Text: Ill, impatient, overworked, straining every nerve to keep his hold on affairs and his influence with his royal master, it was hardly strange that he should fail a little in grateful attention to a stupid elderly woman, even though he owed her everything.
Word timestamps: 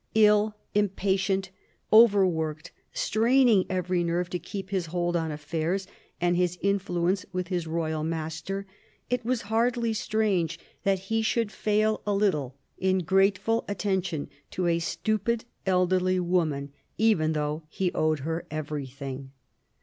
Ill, 0.15 0.55
impatient, 0.73 1.51
overworked, 1.93 2.71
straining 2.91 3.67
every 3.69 4.03
nerve 4.03 4.31
to 4.31 4.39
keep 4.39 4.71
his 4.71 4.87
hold 4.87 5.15
on 5.15 5.31
affairs 5.31 5.85
and 6.19 6.35
his 6.35 6.57
influence 6.63 7.23
with 7.31 7.49
his 7.49 7.67
royal 7.67 8.03
master, 8.03 8.65
it 9.11 9.23
was 9.23 9.43
hardly 9.43 9.93
strange 9.93 10.57
that 10.81 10.97
he 10.97 11.21
should 11.21 11.51
fail 11.51 12.01
a 12.07 12.15
little 12.15 12.55
in 12.79 13.03
grateful 13.03 13.63
attention 13.67 14.27
to 14.49 14.65
a 14.65 14.79
stupid 14.79 15.45
elderly 15.67 16.19
woman, 16.19 16.73
even 16.97 17.33
though 17.33 17.61
he 17.69 17.91
owed 17.93 18.21
her 18.21 18.47
everything. 18.49 19.29